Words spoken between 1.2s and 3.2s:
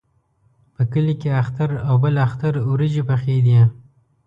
کې اختر او بل اختر وریجې